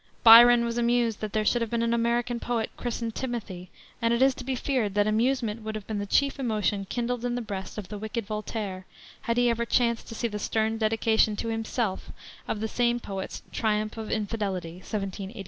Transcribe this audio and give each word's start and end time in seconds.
Byron 0.23 0.65
was 0.65 0.79
amused 0.79 1.21
that 1.21 1.31
there 1.31 1.45
should 1.45 1.61
have 1.61 1.69
been 1.69 1.83
an 1.83 1.93
American 1.93 2.39
poet 2.39 2.71
christened 2.75 3.13
Timothy, 3.13 3.69
and 4.01 4.11
it 4.11 4.19
is 4.23 4.33
to 4.33 4.43
be 4.43 4.55
feared 4.55 4.95
that 4.95 5.05
amusement 5.05 5.61
would 5.61 5.75
have 5.75 5.85
been 5.85 5.99
the 5.99 6.07
chief 6.07 6.39
emotion 6.39 6.85
kindled 6.89 7.23
in 7.23 7.35
the 7.35 7.39
breast 7.43 7.77
of 7.77 7.89
the 7.89 7.99
wicked 7.99 8.25
Voltaire 8.25 8.87
had 9.21 9.37
he 9.37 9.47
ever 9.51 9.63
chanced 9.63 10.07
to 10.07 10.15
see 10.15 10.27
the 10.27 10.39
stern 10.39 10.79
dedication 10.79 11.35
to 11.35 11.49
himself 11.49 12.09
of 12.47 12.61
the 12.61 12.67
same 12.67 12.99
poet's 12.99 13.43
Triumph 13.51 13.95
of 13.95 14.09
Infidelity, 14.09 14.77
1788. 14.77 15.39